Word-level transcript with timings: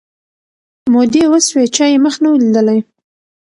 مودې 0.91 1.23
وسوې 1.31 1.65
چا 1.75 1.85
یې 1.91 1.97
مخ 2.05 2.15
نه 2.23 2.27
وو 2.29 2.41
لیدلی 2.41 2.79